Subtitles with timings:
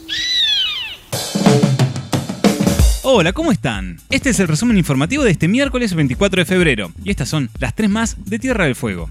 [3.04, 3.96] Hola, ¿cómo están?
[4.10, 7.74] Este es el resumen informativo de este miércoles 24 de febrero y estas son las
[7.74, 9.08] tres más de Tierra del Fuego.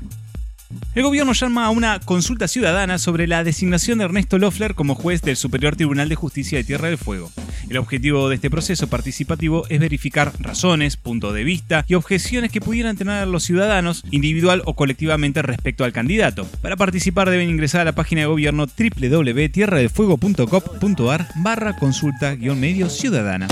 [0.94, 5.24] El gobierno llama a una consulta ciudadana sobre la designación de Ernesto Loeffler como juez
[5.24, 7.32] del Superior Tribunal de Justicia de Tierra del Fuego.
[7.72, 12.60] El objetivo de este proceso participativo es verificar razones, puntos de vista y objeciones que
[12.60, 16.46] pudieran tener los ciudadanos, individual o colectivamente, respecto al candidato.
[16.62, 23.48] Para participar deben ingresar a la página de gobierno www.tierradelfuego.gov.ar barra consulta-medio ciudadana.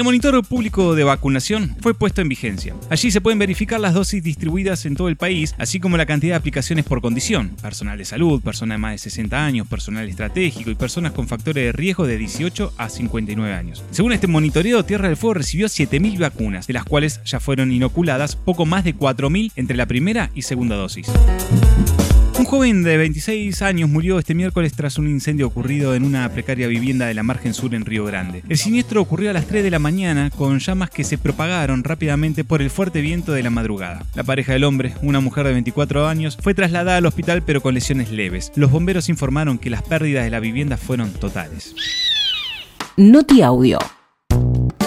[0.00, 2.74] El monitor público de vacunación fue puesto en vigencia.
[2.88, 6.32] Allí se pueden verificar las dosis distribuidas en todo el país, así como la cantidad
[6.32, 10.70] de aplicaciones por condición, personal de salud, personas de más de 60 años, personal estratégico
[10.70, 13.84] y personas con factores de riesgo de 18 a 59 años.
[13.90, 18.36] Según este monitoreo, Tierra del Fuego recibió 7.000 vacunas, de las cuales ya fueron inoculadas
[18.36, 21.08] poco más de 4.000 entre la primera y segunda dosis.
[22.50, 27.06] Joven de 26 años murió este miércoles tras un incendio ocurrido en una precaria vivienda
[27.06, 28.42] de la margen sur en Río Grande.
[28.48, 32.42] El siniestro ocurrió a las 3 de la mañana con llamas que se propagaron rápidamente
[32.42, 34.04] por el fuerte viento de la madrugada.
[34.16, 37.72] La pareja del hombre, una mujer de 24 años, fue trasladada al hospital pero con
[37.72, 38.50] lesiones leves.
[38.56, 41.76] Los bomberos informaron que las pérdidas de la vivienda fueron totales.
[42.96, 43.78] Noti Audio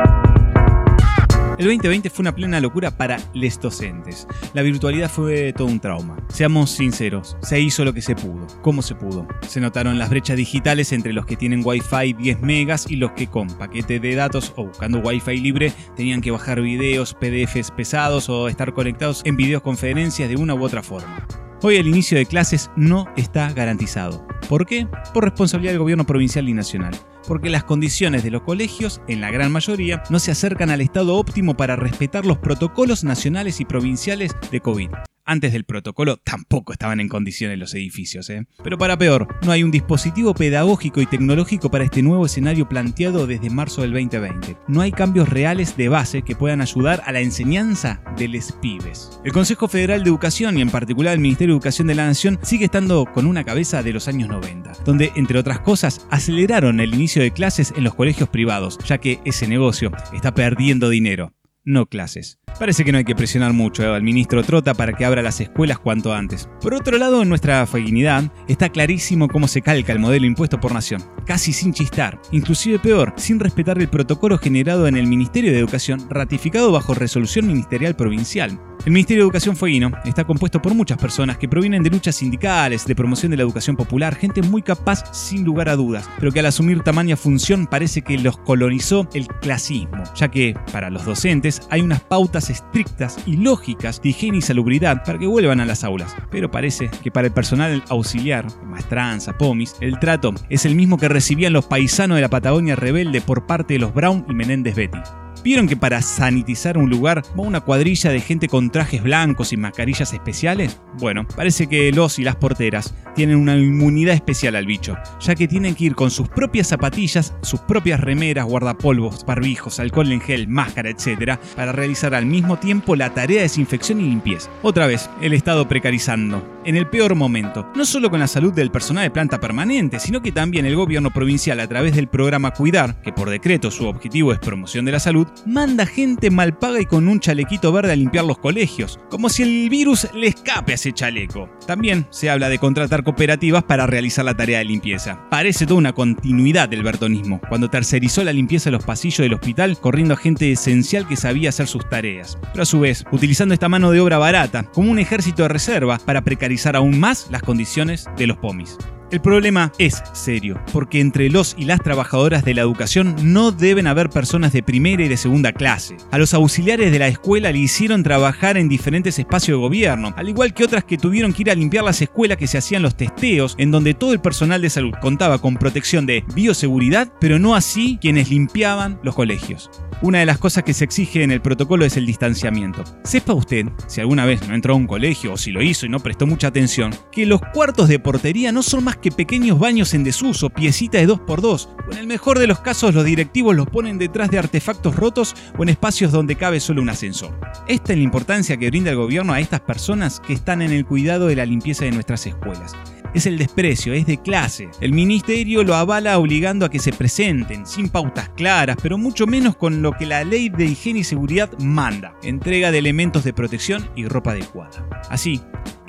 [1.62, 4.28] El 2020 fue una plena locura para los docentes.
[4.56, 6.18] La virtualidad fue todo un trauma.
[6.30, 8.48] Seamos sinceros, se hizo lo que se pudo.
[8.64, 9.28] ¿Cómo se pudo?
[9.48, 13.28] Se notaron las brechas digitales entre los que tienen Wi-Fi 10 megas y los que
[13.28, 18.48] con paquete de datos o buscando Wi-Fi libre tenían que bajar videos, PDFs pesados o
[18.48, 21.28] estar conectados en videoconferencias de una u otra forma.
[21.62, 24.31] Hoy el inicio de clases no está garantizado.
[24.52, 24.86] ¿Por qué?
[25.14, 26.94] Por responsabilidad del gobierno provincial y nacional
[27.28, 31.16] porque las condiciones de los colegios, en la gran mayoría, no se acercan al estado
[31.16, 34.90] óptimo para respetar los protocolos nacionales y provinciales de COVID.
[35.26, 38.46] Antes del protocolo tampoco estaban en condiciones los edificios, ¿eh?
[38.64, 43.28] Pero para peor, no hay un dispositivo pedagógico y tecnológico para este nuevo escenario planteado
[43.28, 44.58] desde marzo del 2020.
[44.68, 49.20] No hay cambios reales de base que puedan ayudar a la enseñanza de los pibes.
[49.24, 52.40] El Consejo Federal de Educación y en particular el Ministerio de Educación de la Nación
[52.42, 56.94] sigue estando con una cabeza de los años 90, donde entre otras cosas aceleraron el
[56.94, 61.34] inicio de clases en los colegios privados, ya que ese negocio está perdiendo dinero
[61.64, 62.40] no clases.
[62.60, 65.40] Parece que no hay que presionar mucho eh, al ministro Trota para que abra las
[65.42, 66.50] escuelas cuanto antes.
[66.62, 70.74] Por otro lado, en nuestra feguinidad está clarísimo cómo se calca el modelo impuesto por
[70.74, 75.60] nación, casi sin chistar, inclusive peor, sin respetar el protocolo generado en el Ministerio de
[75.60, 78.60] Educación ratificado bajo resolución ministerial provincial.
[78.84, 82.84] El Ministerio de Educación Fueguino está compuesto por muchas personas que provienen de luchas sindicales,
[82.88, 86.40] de promoción de la educación popular, gente muy capaz sin lugar a dudas, pero que
[86.40, 91.62] al asumir tamaña función parece que los colonizó el clasismo, ya que para los docentes
[91.70, 95.84] hay unas pautas estrictas y lógicas de higiene y salubridad para que vuelvan a las
[95.84, 100.98] aulas, pero parece que para el personal auxiliar, maestranza, pomis, el trato es el mismo
[100.98, 104.76] que recibían los paisanos de la Patagonia rebelde por parte de los Brown y Menéndez
[104.76, 105.00] Betty.
[105.44, 109.58] ¿Vieron que para sanitizar un lugar va una cuadrilla de gente con trajes blancos y
[109.58, 110.80] mascarillas especiales?
[111.00, 115.48] Bueno, parece que los y las porteras tienen una inmunidad especial al bicho, ya que
[115.48, 120.48] tienen que ir con sus propias zapatillas, sus propias remeras, guardapolvos, barbijos, alcohol en gel,
[120.48, 124.50] máscara, etc., para realizar al mismo tiempo la tarea de desinfección y limpieza.
[124.62, 128.72] Otra vez, el Estado precarizando, en el peor momento, no solo con la salud del
[128.72, 133.02] personal de planta permanente, sino que también el gobierno provincial a través del programa Cuidar,
[133.02, 136.86] que por decreto su objetivo es promoción de la salud, manda gente mal paga y
[136.86, 140.76] con un chalequito verde a limpiar los colegios, como si el virus le escape a
[140.76, 141.50] ese chaleco.
[141.66, 145.28] También se habla de contratar cooperativas para realizar la tarea de limpieza.
[145.30, 149.78] Parece toda una continuidad del bertonismo, cuando tercerizó la limpieza de los pasillos del hospital
[149.80, 152.38] corriendo a gente esencial que sabía hacer sus tareas.
[152.52, 156.00] Pero a su vez, utilizando esta mano de obra barata como un ejército de reserva
[156.06, 158.78] para precarizar aún más las condiciones de los pomis.
[159.12, 163.86] El problema es serio, porque entre los y las trabajadoras de la educación no deben
[163.86, 165.98] haber personas de primera y de segunda clase.
[166.12, 170.30] A los auxiliares de la escuela le hicieron trabajar en diferentes espacios de gobierno, al
[170.30, 172.96] igual que otras que tuvieron que ir a limpiar las escuelas que se hacían los
[172.96, 177.54] testeos, en donde todo el personal de salud contaba con protección de bioseguridad, pero no
[177.54, 179.70] así quienes limpiaban los colegios.
[180.02, 182.86] Una de las cosas que se exige en el protocolo es el distanciamiento.
[183.04, 185.90] Sepa usted, si alguna vez no entró a un colegio o si lo hizo y
[185.90, 189.94] no prestó mucha atención, que los cuartos de portería no son más que pequeños baños
[189.94, 193.68] en desuso, piecita de 2x2, o en el mejor de los casos los directivos los
[193.68, 197.38] ponen detrás de artefactos rotos o en espacios donde cabe solo un ascensor.
[197.68, 200.86] Esta es la importancia que brinda el gobierno a estas personas que están en el
[200.86, 202.76] cuidado de la limpieza de nuestras escuelas
[203.14, 204.70] es el desprecio, es de clase.
[204.80, 209.56] El ministerio lo avala obligando a que se presenten, sin pautas claras, pero mucho menos
[209.56, 213.90] con lo que la ley de higiene y seguridad manda, entrega de elementos de protección
[213.96, 214.88] y ropa adecuada.
[215.10, 215.42] Así,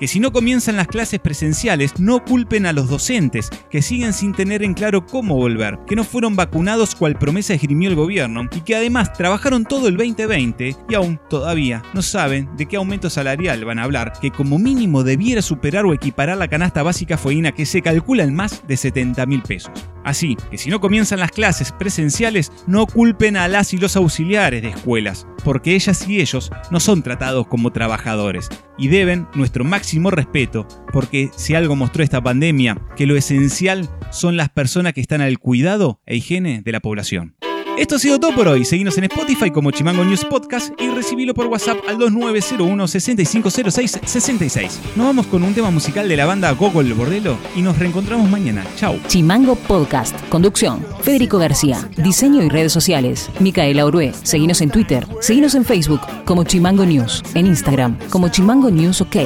[0.03, 4.33] que si no comienzan las clases presenciales, no culpen a los docentes, que siguen sin
[4.33, 8.63] tener en claro cómo volver, que no fueron vacunados cual promesa esgrimió el gobierno y
[8.63, 13.65] que además trabajaron todo el 2020 y aún todavía no saben de qué aumento salarial
[13.65, 17.65] van a hablar, que como mínimo debiera superar o equiparar la canasta básica fueguina que
[17.65, 19.71] se calcula en más de 70 mil pesos.
[20.03, 24.63] Así que si no comienzan las clases presenciales, no culpen a las y los auxiliares
[24.63, 28.49] de escuelas, porque ellas y ellos no son tratados como trabajadores
[28.79, 34.37] y deben nuestro máximo respeto, porque si algo mostró esta pandemia, que lo esencial son
[34.37, 37.37] las personas que están al cuidado e higiene de la población.
[37.79, 38.67] Esto ha sido todo por hoy.
[38.67, 44.71] Seguimos en Spotify como Chimango News Podcast y recibilo por WhatsApp al 2901-6506-66.
[44.95, 48.63] Nos vamos con un tema musical de la banda Gogol Bordelo y nos reencontramos mañana.
[48.77, 48.99] Chau.
[49.09, 50.15] Chimango Podcast.
[50.29, 50.85] Conducción.
[51.01, 51.89] Federico García.
[51.97, 53.31] Diseño y redes sociales.
[53.41, 54.13] Micaela Orué.
[54.23, 55.07] Seguinos en Twitter.
[55.21, 57.23] Seguinos en Facebook como Chimango News.
[57.35, 59.17] En Instagram como Chimango News OK.